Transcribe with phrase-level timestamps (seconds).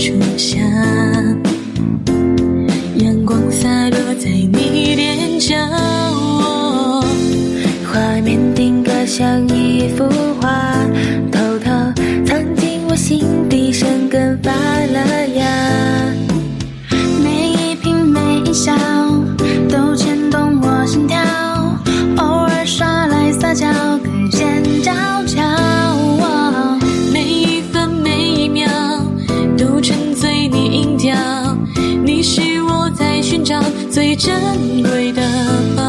[0.00, 1.09] 初夏
[33.90, 35.79] 最珍贵的。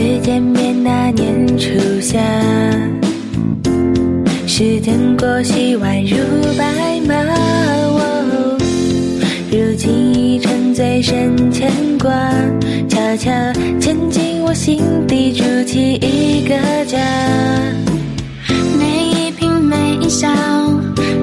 [0.00, 1.68] 初次见面那年初
[2.00, 2.18] 夏，
[4.46, 6.16] 时间过隙宛如
[6.56, 6.64] 白
[7.06, 7.14] 马，
[7.98, 8.56] 哦
[9.52, 12.10] 如今已成最深牵挂，
[12.88, 13.30] 悄悄
[13.78, 16.54] 牵进我心底，筑起一个
[16.86, 16.98] 家。
[18.78, 20.26] 每一颦每一笑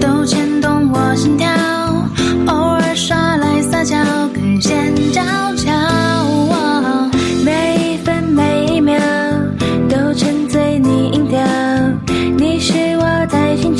[0.00, 1.48] 都牵动我心跳。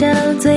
[0.05, 0.54] Now.